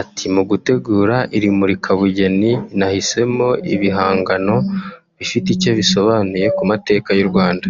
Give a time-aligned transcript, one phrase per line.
[0.00, 4.56] Ati «Mu gutegura iri Murika-Bugeni nahisemo ibihangano
[5.18, 7.66] bifite icyo bisobanuye ku mateka y’u Rwanda